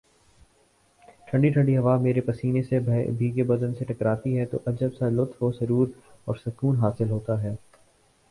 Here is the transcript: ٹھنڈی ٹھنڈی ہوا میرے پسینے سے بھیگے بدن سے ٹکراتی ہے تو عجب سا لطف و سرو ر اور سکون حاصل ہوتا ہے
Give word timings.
ٹھنڈی 1.27 1.49
ٹھنڈی 1.49 1.75
ہوا 1.77 1.95
میرے 1.97 2.21
پسینے 2.21 2.61
سے 2.63 2.79
بھیگے 3.11 3.43
بدن 3.45 3.73
سے 3.75 3.85
ٹکراتی 3.85 4.37
ہے 4.37 4.45
تو 4.45 4.59
عجب 4.65 4.95
سا 4.95 5.09
لطف 5.11 5.43
و 5.43 5.51
سرو 5.51 5.85
ر 5.85 5.89
اور 6.27 6.35
سکون 6.37 6.75
حاصل 6.77 7.09
ہوتا 7.09 7.41
ہے 7.43 7.55